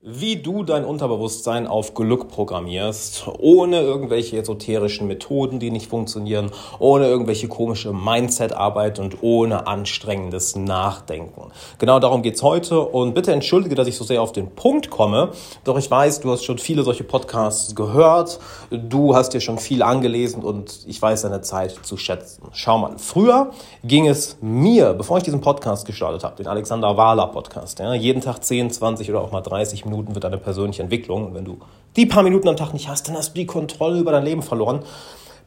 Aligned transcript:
Wie 0.00 0.36
du 0.36 0.62
dein 0.62 0.84
Unterbewusstsein 0.84 1.66
auf 1.66 1.94
Glück 1.94 2.28
programmierst, 2.28 3.26
ohne 3.40 3.80
irgendwelche 3.80 4.38
esoterischen 4.38 5.08
Methoden, 5.08 5.58
die 5.58 5.72
nicht 5.72 5.90
funktionieren, 5.90 6.52
ohne 6.78 7.08
irgendwelche 7.08 7.48
komische 7.48 7.92
Mindset-Arbeit 7.92 9.00
und 9.00 9.24
ohne 9.24 9.66
anstrengendes 9.66 10.54
Nachdenken. 10.54 11.50
Genau 11.80 11.98
darum 11.98 12.22
geht's 12.22 12.44
heute 12.44 12.78
und 12.80 13.12
bitte 13.12 13.32
entschuldige, 13.32 13.74
dass 13.74 13.88
ich 13.88 13.96
so 13.96 14.04
sehr 14.04 14.22
auf 14.22 14.30
den 14.30 14.54
Punkt 14.54 14.88
komme, 14.88 15.32
doch 15.64 15.76
ich 15.76 15.90
weiß, 15.90 16.20
du 16.20 16.30
hast 16.30 16.44
schon 16.44 16.58
viele 16.58 16.84
solche 16.84 17.02
Podcasts 17.02 17.74
gehört, 17.74 18.38
du 18.70 19.16
hast 19.16 19.30
dir 19.30 19.40
schon 19.40 19.58
viel 19.58 19.82
angelesen 19.82 20.44
und 20.44 20.78
ich 20.86 21.02
weiß 21.02 21.22
deine 21.22 21.40
Zeit 21.40 21.76
zu 21.82 21.96
schätzen. 21.96 22.44
Schau 22.52 22.78
mal, 22.78 22.98
früher 22.98 23.50
ging 23.82 24.06
es 24.06 24.36
mir, 24.40 24.94
bevor 24.94 25.16
ich 25.16 25.24
diesen 25.24 25.40
Podcast 25.40 25.88
gestartet 25.88 26.22
habe, 26.22 26.36
den 26.36 26.46
Alexander 26.46 26.96
Wahler 26.96 27.26
Podcast, 27.26 27.80
ja, 27.80 27.94
jeden 27.94 28.20
Tag 28.20 28.44
10, 28.44 28.70
20 28.70 29.10
oder 29.10 29.22
auch 29.22 29.32
mal 29.32 29.40
30 29.40 29.87
Minuten 29.88 30.14
wird 30.14 30.24
deine 30.24 30.38
persönliche 30.38 30.82
Entwicklung. 30.82 31.26
Und 31.26 31.34
wenn 31.34 31.44
du 31.44 31.58
die 31.96 32.06
paar 32.06 32.22
Minuten 32.22 32.48
am 32.48 32.56
Tag 32.56 32.72
nicht 32.72 32.88
hast, 32.88 33.08
dann 33.08 33.16
hast 33.16 33.30
du 33.30 33.34
die 33.34 33.46
Kontrolle 33.46 33.98
über 33.98 34.12
dein 34.12 34.24
Leben 34.24 34.42
verloren. 34.42 34.80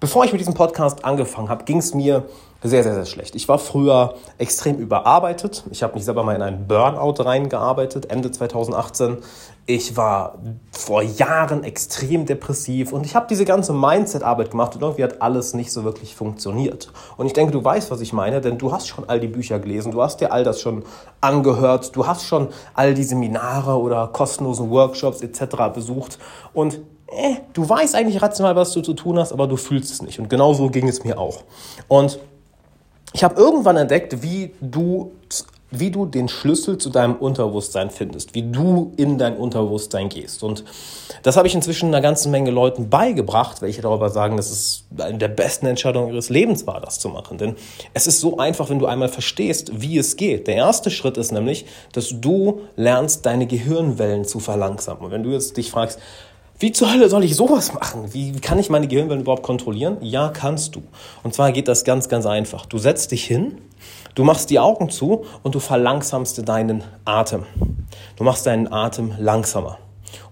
Bevor 0.01 0.25
ich 0.25 0.31
mit 0.31 0.41
diesem 0.41 0.55
Podcast 0.55 1.05
angefangen 1.05 1.49
habe, 1.49 1.63
ging 1.63 1.77
es 1.77 1.93
mir 1.93 2.25
sehr, 2.63 2.81
sehr, 2.81 2.95
sehr 2.95 3.05
schlecht. 3.05 3.35
Ich 3.35 3.47
war 3.47 3.59
früher 3.59 4.15
extrem 4.39 4.77
überarbeitet. 4.77 5.63
Ich 5.69 5.83
habe 5.83 5.93
mich 5.93 6.05
selber 6.05 6.23
mal 6.23 6.35
in 6.35 6.41
einen 6.41 6.67
Burnout 6.67 7.23
reingearbeitet, 7.23 8.09
Ende 8.09 8.31
2018. 8.31 9.17
Ich 9.67 9.97
war 9.97 10.39
vor 10.71 11.03
Jahren 11.03 11.63
extrem 11.63 12.25
depressiv 12.25 12.93
und 12.93 13.05
ich 13.05 13.15
habe 13.15 13.27
diese 13.29 13.45
ganze 13.45 13.73
Mindset-Arbeit 13.73 14.49
gemacht 14.49 14.73
und 14.73 14.81
irgendwie 14.81 15.03
hat 15.03 15.21
alles 15.21 15.53
nicht 15.53 15.71
so 15.71 15.83
wirklich 15.83 16.15
funktioniert. 16.15 16.91
Und 17.17 17.27
ich 17.27 17.33
denke, 17.33 17.51
du 17.51 17.63
weißt, 17.63 17.91
was 17.91 18.01
ich 18.01 18.11
meine, 18.11 18.41
denn 18.41 18.57
du 18.57 18.71
hast 18.71 18.87
schon 18.87 19.07
all 19.07 19.19
die 19.19 19.27
Bücher 19.27 19.59
gelesen, 19.59 19.91
du 19.91 20.01
hast 20.01 20.19
dir 20.19 20.31
all 20.31 20.43
das 20.43 20.61
schon 20.61 20.83
angehört, 21.21 21.95
du 21.95 22.07
hast 22.07 22.25
schon 22.25 22.47
all 22.73 22.95
die 22.95 23.03
Seminare 23.03 23.77
oder 23.77 24.07
kostenlosen 24.07 24.71
Workshops 24.71 25.21
etc. 25.21 25.71
besucht 25.71 26.17
und 26.53 26.81
äh, 27.11 27.35
du 27.53 27.67
weißt 27.67 27.95
eigentlich 27.95 28.21
rational, 28.21 28.55
was 28.55 28.71
du 28.71 28.81
zu 28.81 28.93
tun 28.93 29.19
hast, 29.19 29.31
aber 29.31 29.47
du 29.47 29.57
fühlst 29.57 29.91
es 29.91 30.01
nicht. 30.01 30.19
Und 30.19 30.29
genau 30.29 30.53
so 30.53 30.69
ging 30.69 30.87
es 30.87 31.03
mir 31.03 31.19
auch. 31.19 31.43
Und 31.87 32.19
ich 33.13 33.23
habe 33.23 33.35
irgendwann 33.35 33.75
entdeckt, 33.75 34.23
wie 34.23 34.53
du, 34.61 35.11
wie 35.69 35.91
du 35.91 36.05
den 36.05 36.29
Schlüssel 36.29 36.77
zu 36.77 36.89
deinem 36.89 37.15
Unterbewusstsein 37.15 37.89
findest, 37.89 38.35
wie 38.35 38.43
du 38.43 38.93
in 38.95 39.17
dein 39.17 39.35
Unterbewusstsein 39.35 40.07
gehst. 40.07 40.43
Und 40.43 40.63
das 41.23 41.35
habe 41.35 41.47
ich 41.47 41.53
inzwischen 41.53 41.87
einer 41.87 41.99
ganzen 41.99 42.31
Menge 42.31 42.51
Leuten 42.51 42.89
beigebracht, 42.89 43.61
welche 43.61 43.81
darüber 43.81 44.09
sagen, 44.09 44.37
dass 44.37 44.49
es 44.49 44.85
eine 44.97 45.17
der 45.17 45.27
besten 45.27 45.65
Entscheidungen 45.65 46.09
ihres 46.13 46.29
Lebens 46.29 46.65
war, 46.65 46.79
das 46.79 46.99
zu 46.99 47.09
machen. 47.09 47.37
Denn 47.37 47.55
es 47.93 48.07
ist 48.07 48.21
so 48.21 48.37
einfach, 48.37 48.69
wenn 48.69 48.79
du 48.79 48.85
einmal 48.85 49.09
verstehst, 49.09 49.81
wie 49.81 49.97
es 49.97 50.15
geht. 50.15 50.47
Der 50.47 50.55
erste 50.55 50.89
Schritt 50.89 51.17
ist 51.17 51.33
nämlich, 51.33 51.65
dass 51.91 52.13
du 52.21 52.61
lernst, 52.77 53.25
deine 53.25 53.45
Gehirnwellen 53.45 54.23
zu 54.23 54.39
verlangsamen. 54.39 55.03
Und 55.03 55.11
wenn 55.11 55.23
du 55.23 55.31
jetzt 55.31 55.57
dich 55.57 55.69
fragst, 55.69 55.99
wie 56.61 56.71
zur 56.71 56.93
Hölle 56.93 57.09
soll 57.09 57.23
ich 57.23 57.35
sowas 57.35 57.73
machen? 57.73 58.13
Wie 58.13 58.33
kann 58.39 58.59
ich 58.59 58.69
meine 58.69 58.87
Gehirnwellen 58.87 59.23
überhaupt 59.23 59.41
kontrollieren? 59.41 59.97
Ja, 60.01 60.29
kannst 60.29 60.75
du. 60.75 60.83
Und 61.23 61.33
zwar 61.33 61.51
geht 61.51 61.67
das 61.67 61.83
ganz, 61.83 62.07
ganz 62.07 62.27
einfach. 62.27 62.67
Du 62.67 62.77
setzt 62.77 63.11
dich 63.11 63.23
hin, 63.23 63.57
du 64.13 64.23
machst 64.23 64.51
die 64.51 64.59
Augen 64.59 64.91
zu 64.91 65.25
und 65.41 65.55
du 65.55 65.59
verlangsamst 65.59 66.47
deinen 66.47 66.83
Atem. 67.03 67.45
Du 68.15 68.23
machst 68.23 68.45
deinen 68.45 68.71
Atem 68.71 69.13
langsamer. 69.17 69.79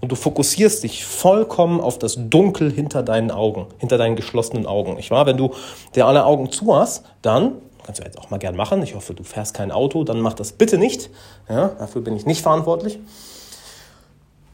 Und 0.02 0.12
du 0.12 0.16
fokussierst 0.16 0.84
dich 0.84 1.04
vollkommen 1.04 1.82
auf 1.82 1.98
das 1.98 2.16
Dunkel 2.18 2.72
hinter 2.72 3.02
deinen 3.02 3.32
Augen, 3.32 3.66
hinter 3.80 3.98
deinen 3.98 4.16
geschlossenen 4.16 4.68
Augen. 4.68 4.96
Nicht 4.96 5.10
wahr? 5.10 5.26
Wenn 5.26 5.38
du 5.38 5.52
dir 5.96 6.06
alle 6.06 6.26
Augen 6.26 6.52
zu 6.52 6.76
hast, 6.76 7.06
dann 7.24 7.54
kannst 7.86 8.02
du 8.02 8.06
jetzt 8.06 8.20
auch 8.20 8.30
mal 8.30 8.38
gern 8.38 8.56
machen. 8.56 8.84
Ich 8.84 8.94
hoffe, 8.94 9.16
du 9.16 9.24
fährst 9.24 9.56
kein 9.56 9.72
Auto, 9.72 10.04
dann 10.04 10.20
mach 10.20 10.34
das 10.34 10.52
bitte 10.52 10.78
nicht. 10.78 11.10
Ja, 11.50 11.70
dafür 11.70 12.04
bin 12.04 12.16
ich 12.16 12.28
nicht 12.28 12.42
verantwortlich. 12.44 13.00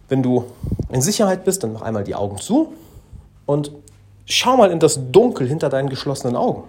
Wenn 0.07 0.21
du 0.21 0.45
in 0.91 1.01
Sicherheit 1.01 1.43
bist, 1.43 1.63
dann 1.63 1.73
mach 1.73 1.81
einmal 1.81 2.03
die 2.03 2.15
Augen 2.15 2.37
zu 2.37 2.73
und 3.45 3.71
schau 4.25 4.57
mal 4.57 4.71
in 4.71 4.79
das 4.79 4.99
Dunkel 5.11 5.47
hinter 5.47 5.69
deinen 5.69 5.89
geschlossenen 5.89 6.35
Augen. 6.35 6.63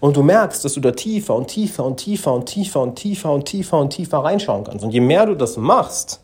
Und 0.00 0.16
du 0.16 0.22
merkst, 0.22 0.64
dass 0.64 0.74
du 0.74 0.80
da 0.80 0.92
tiefer 0.92 1.34
und 1.34 1.48
tiefer 1.48 1.84
und 1.84 1.96
tiefer 1.96 2.32
und 2.32 2.46
tiefer 2.46 2.80
und 2.82 2.94
tiefer 2.94 3.32
und 3.32 3.44
tiefer 3.44 3.78
und 3.78 3.90
tiefer 3.90 4.18
reinschauen 4.18 4.64
kannst. 4.64 4.84
Und 4.84 4.92
je 4.92 5.00
mehr 5.00 5.26
du 5.26 5.34
das 5.34 5.56
machst, 5.56 6.20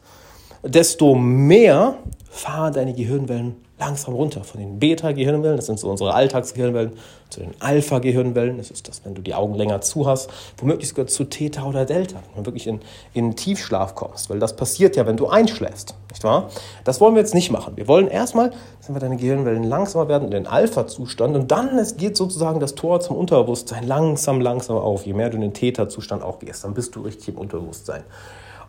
desto 0.62 1.14
mehr 1.14 1.96
fahren 2.30 2.72
deine 2.72 2.94
Gehirnwellen 2.94 3.63
langsam 3.78 4.14
runter 4.14 4.44
von 4.44 4.60
den 4.60 4.78
Beta-Gehirnwellen, 4.78 5.56
das 5.56 5.66
sind 5.66 5.80
so 5.80 5.90
unsere 5.90 6.14
Alltagsgehirnwellen, 6.14 6.92
zu 7.28 7.40
den 7.40 7.54
Alpha-Gehirnwellen, 7.58 8.58
das 8.58 8.70
ist 8.70 8.86
das, 8.86 9.04
wenn 9.04 9.14
du 9.14 9.22
die 9.22 9.34
Augen 9.34 9.54
länger 9.54 9.80
zu 9.80 10.06
hast, 10.06 10.30
womöglich 10.58 10.88
sogar 10.88 11.08
zu 11.08 11.24
Theta 11.24 11.64
oder 11.64 11.84
Delta, 11.84 12.20
wenn 12.34 12.44
du 12.44 12.48
wirklich 12.48 12.68
in, 12.68 12.80
in 13.14 13.34
Tiefschlaf 13.34 13.96
kommst, 13.96 14.30
weil 14.30 14.38
das 14.38 14.54
passiert 14.54 14.94
ja, 14.94 15.06
wenn 15.06 15.16
du 15.16 15.26
einschläfst, 15.26 15.96
nicht 16.10 16.22
wahr? 16.22 16.50
Das 16.84 17.00
wollen 17.00 17.14
wir 17.14 17.20
jetzt 17.20 17.34
nicht 17.34 17.50
machen. 17.50 17.76
Wir 17.76 17.88
wollen 17.88 18.06
erstmal, 18.06 18.52
dass 18.78 18.92
wir 18.92 19.00
deine 19.00 19.16
Gehirnwellen 19.16 19.64
langsamer 19.64 20.08
werden 20.08 20.26
in 20.26 20.30
den 20.30 20.46
Alpha-Zustand 20.46 21.34
und 21.34 21.50
dann 21.50 21.76
es 21.76 21.96
geht 21.96 22.16
sozusagen 22.16 22.60
das 22.60 22.76
Tor 22.76 23.00
zum 23.00 23.16
Unterbewusstsein 23.16 23.84
langsam, 23.84 24.40
langsam 24.40 24.76
auf. 24.76 25.04
Je 25.04 25.14
mehr 25.14 25.30
du 25.30 25.36
in 25.36 25.40
den 25.40 25.54
Theta-Zustand 25.54 26.22
auch 26.22 26.38
gehst, 26.38 26.62
dann 26.62 26.74
bist 26.74 26.94
du 26.94 27.00
richtig 27.00 27.30
im 27.30 27.38
Unterbewusstsein. 27.38 28.04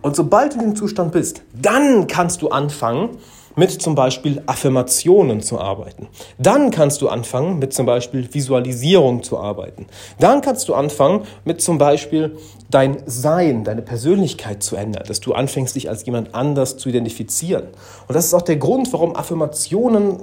Und 0.01 0.15
sobald 0.15 0.53
du 0.53 0.59
in 0.59 0.71
dem 0.71 0.75
Zustand 0.75 1.11
bist, 1.11 1.43
dann 1.53 2.07
kannst 2.07 2.41
du 2.41 2.49
anfangen, 2.49 3.17
mit 3.55 3.71
zum 3.71 3.95
Beispiel 3.95 4.41
Affirmationen 4.45 5.41
zu 5.41 5.59
arbeiten. 5.59 6.07
Dann 6.37 6.71
kannst 6.71 7.01
du 7.01 7.09
anfangen, 7.09 7.59
mit 7.59 7.73
zum 7.73 7.85
Beispiel 7.85 8.33
Visualisierung 8.33 9.23
zu 9.23 9.37
arbeiten. 9.39 9.87
Dann 10.19 10.41
kannst 10.41 10.67
du 10.69 10.73
anfangen, 10.73 11.21
mit 11.43 11.61
zum 11.61 11.77
Beispiel 11.77 12.37
dein 12.71 12.97
Sein, 13.05 13.63
deine 13.63 13.81
Persönlichkeit 13.81 14.63
zu 14.63 14.75
ändern, 14.75 15.03
dass 15.07 15.19
du 15.19 15.33
anfängst, 15.33 15.75
dich 15.75 15.87
als 15.87 16.05
jemand 16.05 16.33
anders 16.35 16.77
zu 16.77 16.89
identifizieren. 16.89 17.67
Und 18.07 18.15
das 18.15 18.25
ist 18.25 18.33
auch 18.33 18.41
der 18.41 18.57
Grund, 18.57 18.91
warum 18.91 19.15
Affirmationen 19.15 20.19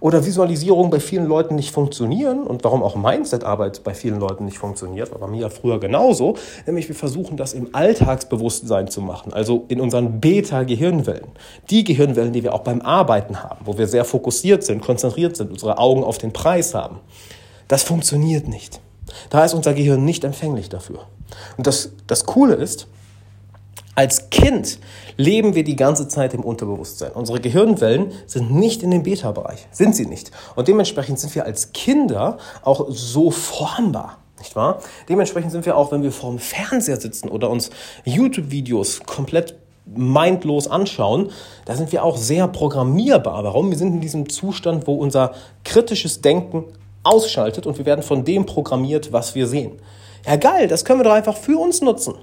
oder 0.00 0.24
Visualisierung 0.24 0.90
bei 0.90 1.00
vielen 1.00 1.26
Leuten 1.26 1.54
nicht 1.54 1.70
funktionieren 1.70 2.42
und 2.42 2.64
warum 2.64 2.82
auch 2.82 2.96
Mindset-Arbeit 2.96 3.84
bei 3.84 3.94
vielen 3.94 4.18
Leuten 4.18 4.46
nicht 4.46 4.58
funktioniert, 4.58 5.12
war 5.12 5.18
bei 5.18 5.26
mir 5.28 5.42
ja 5.42 5.48
früher 5.48 5.78
genauso, 5.78 6.34
nämlich 6.66 6.88
wir 6.88 6.96
versuchen 6.96 7.36
das 7.36 7.52
im 7.52 7.68
Alltagsbewusstsein 7.72 8.88
zu 8.88 9.00
machen, 9.00 9.32
also 9.32 9.64
in 9.68 9.80
unseren 9.80 10.20
Beta-Gehirnwellen. 10.20 11.28
Die 11.70 11.84
Gehirnwellen, 11.84 12.32
die 12.32 12.42
wir 12.42 12.54
auch 12.56 12.62
beim 12.62 12.80
Arbeiten 12.80 13.42
haben, 13.42 13.66
wo 13.66 13.76
wir 13.76 13.86
sehr 13.86 14.04
fokussiert 14.04 14.64
sind, 14.64 14.82
konzentriert 14.82 15.36
sind, 15.36 15.50
unsere 15.50 15.78
Augen 15.78 16.02
auf 16.02 16.16
den 16.18 16.32
Preis 16.32 16.74
haben. 16.74 17.00
Das 17.68 17.82
funktioniert 17.82 18.48
nicht. 18.48 18.80
Da 19.30 19.44
ist 19.44 19.54
unser 19.54 19.74
Gehirn 19.74 20.04
nicht 20.04 20.24
empfänglich 20.24 20.68
dafür. 20.68 21.00
Und 21.56 21.66
das, 21.66 21.90
das 22.06 22.24
Coole 22.24 22.54
ist, 22.54 22.86
als 23.94 24.30
Kind 24.30 24.78
leben 25.16 25.54
wir 25.54 25.64
die 25.64 25.76
ganze 25.76 26.08
Zeit 26.08 26.34
im 26.34 26.44
Unterbewusstsein. 26.44 27.12
Unsere 27.12 27.40
Gehirnwellen 27.40 28.12
sind 28.26 28.50
nicht 28.50 28.82
in 28.82 28.90
dem 28.90 29.02
Beta-Bereich, 29.02 29.68
sind 29.70 29.96
sie 29.96 30.06
nicht. 30.06 30.30
Und 30.54 30.68
dementsprechend 30.68 31.18
sind 31.18 31.34
wir 31.34 31.44
als 31.44 31.72
Kinder 31.72 32.38
auch 32.62 32.86
so 32.88 33.30
formbar. 33.30 34.18
Nicht 34.38 34.54
wahr? 34.54 34.80
Dementsprechend 35.08 35.52
sind 35.52 35.64
wir 35.64 35.76
auch, 35.76 35.92
wenn 35.92 36.02
wir 36.02 36.12
vorm 36.12 36.38
Fernseher 36.38 37.00
sitzen 37.00 37.28
oder 37.28 37.48
uns 37.48 37.70
YouTube-Videos 38.04 39.00
komplett 39.06 39.56
mindlos 39.86 40.68
anschauen, 40.68 41.30
da 41.64 41.76
sind 41.76 41.92
wir 41.92 42.04
auch 42.04 42.16
sehr 42.16 42.48
programmierbar. 42.48 43.44
Warum? 43.44 43.70
Wir 43.70 43.78
sind 43.78 43.94
in 43.94 44.00
diesem 44.00 44.28
Zustand, 44.28 44.86
wo 44.86 44.94
unser 44.94 45.32
kritisches 45.64 46.20
Denken 46.20 46.64
ausschaltet 47.02 47.66
und 47.66 47.78
wir 47.78 47.86
werden 47.86 48.02
von 48.02 48.24
dem 48.24 48.46
programmiert, 48.46 49.12
was 49.12 49.34
wir 49.34 49.46
sehen. 49.46 49.72
Ja 50.26 50.36
geil, 50.36 50.66
das 50.66 50.84
können 50.84 51.00
wir 51.00 51.04
doch 51.04 51.12
einfach 51.12 51.36
für 51.36 51.58
uns 51.58 51.80
nutzen. 51.80 52.14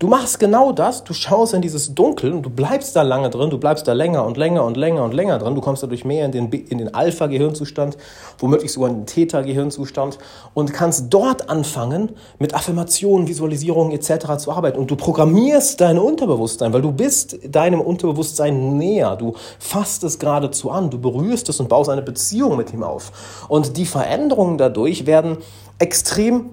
Du 0.00 0.06
machst 0.06 0.38
genau 0.38 0.70
das, 0.70 1.02
du 1.02 1.12
schaust 1.12 1.54
in 1.54 1.60
dieses 1.60 1.92
Dunkel 1.92 2.32
und 2.32 2.42
du 2.42 2.50
bleibst 2.50 2.94
da 2.94 3.02
lange 3.02 3.30
drin, 3.30 3.50
du 3.50 3.58
bleibst 3.58 3.88
da 3.88 3.94
länger 3.94 4.24
und 4.24 4.36
länger 4.36 4.62
und 4.64 4.76
länger 4.76 5.02
und 5.02 5.12
länger 5.12 5.40
drin, 5.40 5.56
du 5.56 5.60
kommst 5.60 5.82
dadurch 5.82 6.04
mehr 6.04 6.24
in 6.24 6.30
den, 6.30 6.52
in 6.52 6.78
den 6.78 6.94
Alpha-Gehirnzustand, 6.94 7.98
womöglich 8.38 8.72
sogar 8.72 8.90
in 8.90 9.00
den 9.00 9.06
Theta-Gehirnzustand 9.06 10.18
und 10.54 10.72
kannst 10.72 11.06
dort 11.10 11.50
anfangen, 11.50 12.10
mit 12.38 12.54
Affirmationen, 12.54 13.26
Visualisierungen 13.26 13.90
etc. 13.90 14.36
zu 14.38 14.52
arbeiten. 14.52 14.78
Und 14.78 14.88
du 14.88 14.94
programmierst 14.94 15.80
dein 15.80 15.98
Unterbewusstsein, 15.98 16.72
weil 16.72 16.82
du 16.82 16.92
bist 16.92 17.36
deinem 17.48 17.80
Unterbewusstsein 17.80 18.78
näher, 18.78 19.16
du 19.16 19.34
fasst 19.58 20.04
es 20.04 20.20
geradezu 20.20 20.70
an, 20.70 20.90
du 20.90 21.00
berührst 21.00 21.48
es 21.48 21.58
und 21.58 21.68
baust 21.68 21.90
eine 21.90 22.02
Beziehung 22.02 22.56
mit 22.56 22.72
ihm 22.72 22.84
auf. 22.84 23.10
Und 23.48 23.76
die 23.76 23.86
Veränderungen 23.86 24.58
dadurch 24.58 25.06
werden 25.06 25.38
extrem 25.80 26.50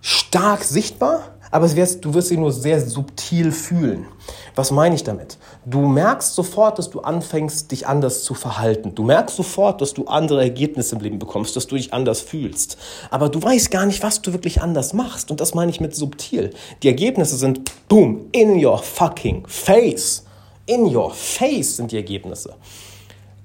stark 0.00 0.64
sichtbar, 0.64 1.31
aber 1.52 1.76
wirst, 1.76 2.04
du 2.04 2.14
wirst 2.14 2.28
sie 2.28 2.38
nur 2.38 2.50
sehr 2.50 2.80
subtil 2.80 3.52
fühlen. 3.52 4.06
Was 4.54 4.70
meine 4.70 4.94
ich 4.94 5.04
damit? 5.04 5.38
Du 5.66 5.80
merkst 5.80 6.34
sofort, 6.34 6.78
dass 6.78 6.90
du 6.90 7.00
anfängst, 7.00 7.70
dich 7.70 7.86
anders 7.86 8.24
zu 8.24 8.34
verhalten. 8.34 8.94
Du 8.94 9.04
merkst 9.04 9.36
sofort, 9.36 9.80
dass 9.82 9.92
du 9.92 10.06
andere 10.06 10.42
Ergebnisse 10.42 10.96
im 10.96 11.02
Leben 11.02 11.18
bekommst, 11.18 11.54
dass 11.54 11.66
du 11.66 11.76
dich 11.76 11.92
anders 11.92 12.22
fühlst. 12.22 12.78
Aber 13.10 13.28
du 13.28 13.40
weißt 13.40 13.70
gar 13.70 13.84
nicht, 13.84 14.02
was 14.02 14.22
du 14.22 14.32
wirklich 14.32 14.62
anders 14.62 14.94
machst. 14.94 15.30
Und 15.30 15.40
das 15.40 15.54
meine 15.54 15.70
ich 15.70 15.80
mit 15.80 15.94
subtil. 15.94 16.50
Die 16.82 16.88
Ergebnisse 16.88 17.36
sind, 17.36 17.70
boom, 17.88 18.26
in 18.32 18.64
your 18.64 18.78
fucking 18.78 19.44
face. 19.46 20.24
In 20.64 20.94
your 20.94 21.10
face 21.10 21.76
sind 21.76 21.92
die 21.92 21.96
Ergebnisse. 21.96 22.54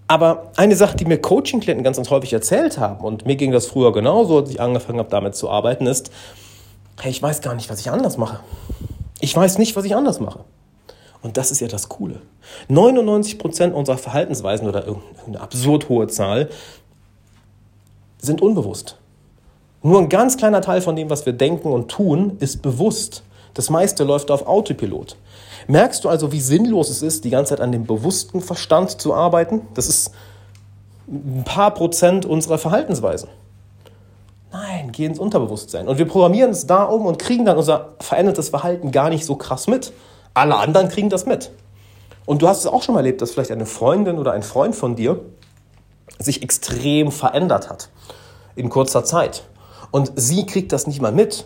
Aber 0.07 0.53
eine 0.56 0.77
Sache, 0.77 0.95
die 0.95 1.03
mir 1.03 1.18
Coaching-Klienten 1.18 1.83
ganz, 1.83 1.98
ganz 1.98 2.10
häufig 2.10 2.31
erzählt 2.31 2.77
haben, 2.77 3.03
und 3.03 3.25
mir 3.25 3.36
ging 3.36 3.51
das 3.51 3.65
früher 3.65 3.92
genauso, 3.92 4.38
als 4.38 4.50
ich 4.50 4.62
angefangen 4.62 5.00
habe, 5.00 5.10
damit 5.10 5.36
zu 5.36 5.50
arbeiten, 5.50 5.86
ist, 5.86 6.10
hey, 7.00 7.12
ich 7.12 7.22
weiß 7.22 7.42
gar 7.42 7.56
nicht, 7.56 7.70
was 7.70 7.80
ich 7.80 7.92
anders 7.92 8.18
mache. 8.18 8.40
Ich 9.20 9.36
weiß 9.36 9.58
nicht, 9.58 9.76
was 9.76 9.86
ich 9.86 9.96
anders 9.96 10.20
mache. 10.20 10.46
Und 11.22 11.38
das 11.38 11.52
ist 11.52 11.60
ja 11.60 11.68
das 11.68 11.90
Coole. 11.90 12.22
99% 12.70 13.72
unserer 13.72 13.98
Verhaltensweisen 13.98 14.68
oder 14.68 14.86
irgendeine 14.86 15.42
absurd 15.42 15.90
hohe 15.90 16.08
Zahl 16.08 16.50
sind 18.20 18.42
unbewusst. 18.42 18.98
Nur 19.84 20.00
ein 20.00 20.10
ganz 20.10 20.38
kleiner 20.38 20.62
Teil 20.62 20.82
von 20.82 20.96
dem, 20.96 21.10
was 21.10 21.26
wir 21.26 21.34
denken 21.34 21.72
und 21.72 21.90
tun, 21.90 22.38
ist 22.40 22.62
bewusst. 22.62 23.24
Das 23.54 23.70
meiste 23.70 24.04
läuft 24.04 24.32
auf 24.32 24.48
Autopilot. 24.48 25.18
Merkst 25.68 26.04
du 26.04 26.10
also, 26.10 26.32
wie 26.32 26.42
sinnlos 26.42 26.90
es 26.90 27.02
ist, 27.02 27.26
die 27.26 27.30
ganze 27.30 27.50
Zeit 27.50 27.62
an 27.62 27.72
dem 27.72 27.86
bewussten 27.86 28.42
Verstand 28.42 29.02
zu 29.02 29.14
arbeiten? 29.14 29.62
Das 29.74 29.90
ist 29.90 30.12
ein 31.08 31.44
paar 31.46 31.74
Prozent 31.74 32.26
unserer 32.26 32.58
Verhaltensweisen. 32.58 33.30
Nein, 34.98 35.04
geh 35.04 35.06
ins 35.06 35.20
Unterbewusstsein. 35.20 35.88
Und 35.88 36.00
wir 36.00 36.08
programmieren 36.08 36.52
es 36.52 36.66
da 36.66 36.84
um 36.84 37.06
und 37.06 37.20
kriegen 37.20 37.46
dann 37.46 37.58
unser 37.58 37.94
verändertes 38.00 38.50
Verhalten 38.50 38.92
gar 38.92 39.10
nicht 39.10 39.26
so 39.26 39.36
krass 39.36 39.68
mit. 39.68 39.94
Alle 40.34 40.58
anderen 40.58 40.90
kriegen 40.90 41.10
das 41.10 41.26
mit. 41.26 41.52
Und 42.26 42.42
du 42.42 42.48
hast 42.48 42.60
es 42.60 42.68
auch 42.68 42.82
schon 42.82 42.96
mal 42.96 43.02
erlebt, 43.02 43.22
dass 43.22 43.32
vielleicht 43.32 43.52
eine 43.52 43.66
Freundin 43.66 44.18
oder 44.18 44.32
ein 44.32 44.44
Freund 44.44 44.76
von 44.76 44.96
dir 44.96 45.22
sich 46.20 46.42
extrem 46.42 47.12
verändert 47.12 47.70
hat 47.70 47.90
in 48.56 48.70
kurzer 48.70 49.04
Zeit. 49.04 49.44
Und 49.92 50.12
sie 50.16 50.46
kriegt 50.46 50.72
das 50.72 50.88
nicht 50.88 51.02
mal 51.02 51.12
mit. 51.12 51.46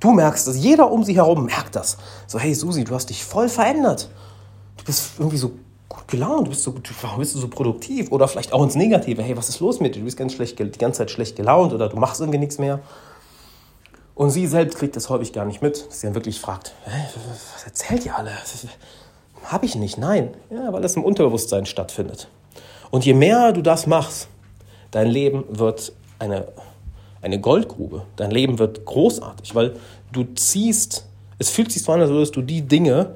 Du 0.00 0.12
merkst 0.12 0.46
das, 0.46 0.56
jeder 0.56 0.90
um 0.90 1.04
sie 1.04 1.16
herum 1.16 1.44
merkt 1.44 1.76
das. 1.76 1.98
So, 2.26 2.38
hey 2.38 2.54
Susi, 2.54 2.84
du 2.84 2.94
hast 2.94 3.10
dich 3.10 3.24
voll 3.24 3.48
verändert. 3.48 4.08
Du 4.78 4.84
bist 4.84 5.12
irgendwie 5.18 5.36
so 5.36 5.52
gut 5.88 6.08
gelaunt, 6.08 6.46
du 6.46 6.50
bist 6.50 6.62
so, 6.62 6.74
warum 7.02 7.18
bist 7.20 7.34
du 7.34 7.38
so 7.38 7.48
produktiv? 7.48 8.12
Oder 8.12 8.28
vielleicht 8.28 8.52
auch 8.52 8.62
ins 8.62 8.74
Negative, 8.74 9.22
hey, 9.22 9.36
was 9.36 9.48
ist 9.48 9.60
los 9.60 9.80
mit 9.80 9.94
dir? 9.94 10.00
Du 10.00 10.04
bist 10.04 10.16
ganz 10.16 10.34
schlecht, 10.34 10.58
die 10.58 10.70
ganze 10.78 10.98
Zeit 10.98 11.10
schlecht 11.10 11.36
gelaunt 11.36 11.72
oder 11.72 11.88
du 11.88 11.96
machst 11.96 12.20
irgendwie 12.20 12.38
nichts 12.38 12.58
mehr. 12.58 12.80
Und 14.14 14.30
sie 14.30 14.46
selbst 14.46 14.78
kriegt 14.78 14.96
das 14.96 15.08
häufig 15.08 15.32
gar 15.32 15.44
nicht 15.44 15.62
mit, 15.62 15.86
dass 15.86 16.00
sie 16.00 16.06
dann 16.08 16.14
wirklich 16.14 16.40
fragt, 16.40 16.74
was 17.54 17.64
erzählt 17.64 18.04
ihr 18.04 18.16
alle? 18.16 18.32
Habe 19.44 19.64
ich 19.64 19.76
nicht, 19.76 19.96
nein. 19.96 20.34
Ja, 20.50 20.72
weil 20.72 20.82
das 20.82 20.96
im 20.96 21.04
Unterbewusstsein 21.04 21.66
stattfindet. 21.66 22.28
Und 22.90 23.04
je 23.04 23.14
mehr 23.14 23.52
du 23.52 23.62
das 23.62 23.86
machst, 23.86 24.28
dein 24.90 25.06
Leben 25.06 25.44
wird 25.48 25.92
eine 26.18 26.48
eine 27.22 27.40
Goldgrube. 27.40 28.02
Dein 28.16 28.30
Leben 28.30 28.58
wird 28.58 28.84
großartig, 28.84 29.54
weil 29.54 29.76
du 30.12 30.24
ziehst, 30.34 31.06
es 31.38 31.50
fühlt 31.50 31.72
sich 31.72 31.82
so 31.82 31.92
an, 31.92 32.00
als 32.00 32.10
würdest 32.10 32.36
du 32.36 32.42
die 32.42 32.62
Dinge, 32.62 33.14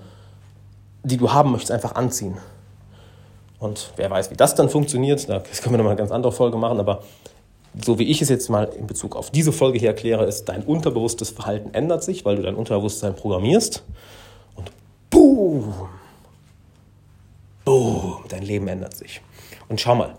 die 1.02 1.16
du 1.16 1.32
haben 1.32 1.52
möchtest, 1.52 1.72
einfach 1.72 1.94
anziehen. 1.94 2.36
Und 3.62 3.92
wer 3.94 4.10
weiß, 4.10 4.32
wie 4.32 4.34
das 4.34 4.56
dann 4.56 4.68
funktioniert, 4.68 5.28
das 5.28 5.62
können 5.62 5.74
wir 5.74 5.78
nochmal 5.78 5.92
eine 5.92 5.98
ganz 5.98 6.10
andere 6.10 6.32
Folge 6.32 6.56
machen, 6.56 6.80
aber 6.80 7.04
so 7.80 7.96
wie 7.96 8.02
ich 8.02 8.20
es 8.20 8.28
jetzt 8.28 8.50
mal 8.50 8.64
in 8.64 8.88
Bezug 8.88 9.14
auf 9.14 9.30
diese 9.30 9.52
Folge 9.52 9.78
hier 9.78 9.90
erkläre, 9.90 10.24
ist, 10.24 10.46
dein 10.46 10.64
unterbewusstes 10.64 11.30
Verhalten 11.30 11.72
ändert 11.72 12.02
sich, 12.02 12.24
weil 12.24 12.34
du 12.34 12.42
dein 12.42 12.56
Unterbewusstsein 12.56 13.14
programmierst. 13.14 13.84
Und 14.56 14.72
boom, 15.10 15.72
boom, 17.64 18.24
dein 18.28 18.42
Leben 18.42 18.66
ändert 18.66 18.96
sich. 18.96 19.20
Und 19.68 19.80
schau 19.80 19.94
mal, 19.94 20.16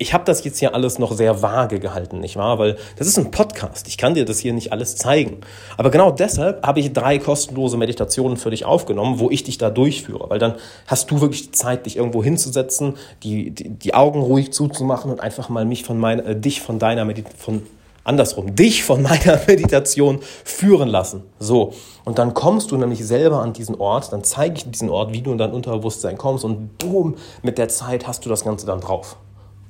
ich 0.00 0.14
habe 0.14 0.24
das 0.24 0.44
jetzt 0.44 0.58
hier 0.60 0.74
alles 0.74 1.00
noch 1.00 1.12
sehr 1.12 1.42
vage 1.42 1.80
gehalten, 1.80 2.20
nicht 2.20 2.36
wahr? 2.36 2.60
Weil 2.60 2.76
das 2.96 3.08
ist 3.08 3.18
ein 3.18 3.32
Podcast. 3.32 3.88
Ich 3.88 3.98
kann 3.98 4.14
dir 4.14 4.24
das 4.24 4.38
hier 4.38 4.52
nicht 4.52 4.72
alles 4.72 4.96
zeigen. 4.96 5.40
Aber 5.76 5.90
genau 5.90 6.12
deshalb 6.12 6.64
habe 6.64 6.78
ich 6.78 6.92
drei 6.92 7.18
kostenlose 7.18 7.76
Meditationen 7.76 8.36
für 8.36 8.50
dich 8.50 8.64
aufgenommen, 8.64 9.18
wo 9.18 9.28
ich 9.28 9.42
dich 9.42 9.58
da 9.58 9.70
durchführe. 9.70 10.30
Weil 10.30 10.38
dann 10.38 10.54
hast 10.86 11.10
du 11.10 11.20
wirklich 11.20 11.46
die 11.46 11.52
Zeit, 11.52 11.84
dich 11.84 11.96
irgendwo 11.96 12.22
hinzusetzen, 12.22 12.94
die, 13.24 13.50
die, 13.50 13.70
die 13.70 13.94
Augen 13.94 14.22
ruhig 14.22 14.52
zuzumachen 14.52 15.10
und 15.10 15.20
einfach 15.20 15.48
mal 15.48 15.64
mich 15.64 15.82
von 15.82 15.98
meiner, 15.98 16.24
äh, 16.24 16.36
dich 16.36 16.60
von 16.60 16.78
deiner 16.78 17.04
Meditation, 17.04 17.66
andersrum, 18.04 18.54
dich 18.54 18.84
von 18.84 19.02
meiner 19.02 19.40
Meditation 19.48 20.20
führen 20.44 20.88
lassen. 20.88 21.24
So. 21.40 21.72
Und 22.04 22.20
dann 22.20 22.34
kommst 22.34 22.70
du 22.70 22.76
nämlich 22.76 23.04
selber 23.04 23.42
an 23.42 23.52
diesen 23.52 23.74
Ort, 23.74 24.12
dann 24.12 24.22
zeige 24.22 24.58
ich 24.58 24.64
dir 24.64 24.70
diesen 24.70 24.90
Ort, 24.90 25.12
wie 25.12 25.22
du 25.22 25.32
in 25.32 25.38
dein 25.38 25.50
Unterbewusstsein 25.50 26.16
kommst 26.16 26.44
und 26.44 26.78
boom, 26.78 27.16
mit 27.42 27.58
der 27.58 27.68
Zeit 27.68 28.06
hast 28.06 28.24
du 28.24 28.28
das 28.28 28.44
Ganze 28.44 28.64
dann 28.64 28.80
drauf 28.80 29.16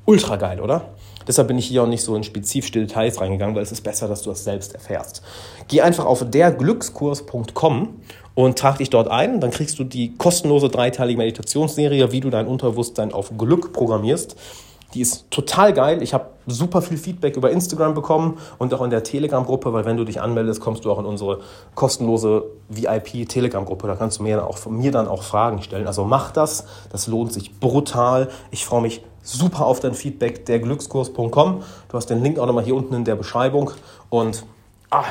ultra 0.08 0.37
geil, 0.37 0.60
oder? 0.60 0.87
Deshalb 1.26 1.49
bin 1.49 1.58
ich 1.58 1.66
hier 1.66 1.82
auch 1.82 1.87
nicht 1.87 2.02
so 2.02 2.16
in 2.16 2.25
spezifische 2.25 2.81
Details 2.81 3.20
reingegangen, 3.20 3.55
weil 3.55 3.62
es 3.62 3.72
ist 3.72 3.82
besser, 3.82 4.08
dass 4.08 4.22
du 4.22 4.31
das 4.31 4.43
selbst 4.43 4.72
erfährst. 4.72 5.22
Geh 5.69 5.82
einfach 5.82 6.06
auf 6.06 6.25
derglückskurs.com 6.28 8.00
und 8.34 8.58
trag 8.58 8.78
dich 8.78 8.88
dort 8.88 9.08
ein. 9.08 9.38
Dann 9.40 9.50
kriegst 9.50 9.78
du 9.78 9.84
die 9.84 10.16
kostenlose 10.16 10.70
dreiteilige 10.70 11.19
Meditationsserie, 11.19 12.10
wie 12.10 12.20
du 12.20 12.31
dein 12.31 12.46
Unterbewusstsein 12.46 13.12
auf 13.12 13.37
Glück 13.37 13.75
programmierst. 13.75 14.37
Die 14.94 15.02
ist 15.02 15.31
total 15.31 15.75
geil. 15.75 16.02
Ich 16.02 16.14
habe 16.14 16.28
super 16.46 16.81
viel 16.81 16.96
Feedback 16.96 17.37
über 17.37 17.50
Instagram 17.50 17.93
bekommen 17.93 18.38
und 18.56 18.72
auch 18.72 18.81
in 18.81 18.88
der 18.88 19.05
Telegram-Gruppe, 19.05 19.75
weil 19.75 19.84
wenn 19.84 19.99
du 19.99 20.05
dich 20.05 20.22
anmeldest, 20.22 20.62
kommst 20.62 20.87
du 20.87 20.90
auch 20.90 20.99
in 20.99 21.05
unsere 21.05 21.40
kostenlose 21.75 22.44
VIP-Telegram-Gruppe. 22.70 23.87
Da 23.87 23.96
kannst 23.96 24.20
du 24.20 24.22
mir, 24.22 24.46
auch, 24.46 24.64
mir 24.64 24.90
dann 24.90 25.06
auch 25.06 25.22
Fragen 25.22 25.60
stellen. 25.60 25.87
Also 25.87 26.05
mach 26.05 26.31
das. 26.31 26.64
Das 26.90 27.06
lohnt 27.06 27.34
sich 27.34 27.60
brutal. 27.60 28.31
Ich 28.50 28.64
freue 28.64 28.81
mich 28.81 29.02
super 29.23 29.67
auf 29.67 29.81
dein 29.81 29.94
Feedback. 29.94 30.47
Derglückskurs.com. 30.47 31.62
Du 31.88 31.97
hast 31.97 32.06
den 32.06 32.23
Link 32.23 32.38
auch 32.38 32.47
nochmal 32.47 32.65
hier 32.65 32.76
unten 32.76 32.94
in 32.94 33.05
der 33.05 33.17
Beschreibung. 33.17 33.70
Und 34.11 34.44
ah, 34.91 35.05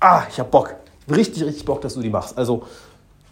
ah, 0.00 0.22
ich 0.28 0.38
habe 0.38 0.50
Bock. 0.50 0.74
Richtig, 1.10 1.44
richtig 1.44 1.64
Bock, 1.64 1.80
dass 1.80 1.94
du 1.94 2.00
die 2.00 2.10
machst. 2.10 2.36
Also 2.38 2.64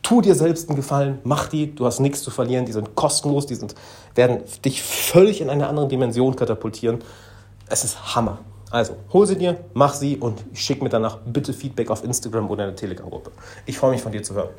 tu 0.02 0.22
dir 0.22 0.34
selbst 0.34 0.68
einen 0.68 0.76
Gefallen, 0.76 1.18
mach 1.24 1.48
die, 1.48 1.74
du 1.74 1.84
hast 1.84 2.00
nichts 2.00 2.22
zu 2.22 2.30
verlieren, 2.30 2.64
die 2.64 2.72
sind 2.72 2.94
kostenlos, 2.94 3.44
die 3.44 3.56
sind, 3.56 3.74
werden 4.14 4.42
dich 4.64 4.82
völlig 4.82 5.40
in 5.42 5.50
eine 5.50 5.68
andere 5.68 5.86
Dimension 5.86 6.34
katapultieren. 6.34 7.00
Es 7.68 7.84
ist 7.84 8.14
Hammer. 8.14 8.38
Also, 8.70 8.96
hol 9.12 9.26
sie 9.26 9.36
dir, 9.36 9.58
mach 9.72 9.94
sie 9.94 10.16
und 10.16 10.44
schick 10.52 10.82
mir 10.82 10.90
danach 10.90 11.18
bitte 11.24 11.52
Feedback 11.52 11.90
auf 11.90 12.04
Instagram 12.04 12.50
oder 12.50 12.64
in 12.64 12.70
der 12.70 12.76
Telegram-Gruppe. 12.76 13.32
Ich 13.64 13.78
freue 13.78 13.92
mich 13.92 14.02
von 14.02 14.12
dir 14.12 14.22
zu 14.22 14.34
hören. 14.34 14.50